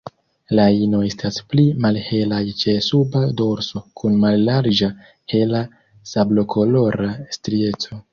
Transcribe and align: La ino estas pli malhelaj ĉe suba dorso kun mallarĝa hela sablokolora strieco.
La 0.59 0.63
ino 0.83 0.99
estas 1.07 1.35
pli 1.49 1.65
malhelaj 1.83 2.39
ĉe 2.61 2.73
suba 2.85 3.21
dorso 3.41 3.81
kun 4.01 4.15
mallarĝa 4.23 4.89
hela 5.35 5.61
sablokolora 6.13 7.11
strieco. 7.39 8.01